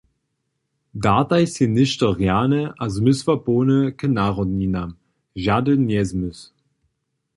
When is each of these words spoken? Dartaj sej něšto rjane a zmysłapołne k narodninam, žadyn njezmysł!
Dartaj 1.03 1.41
sej 1.53 1.67
něšto 1.77 2.05
rjane 2.19 2.61
a 2.81 2.85
zmysłapołne 2.95 3.79
k 3.99 4.01
narodninam, 4.17 4.89
žadyn 5.45 5.79
njezmysł! 5.91 6.45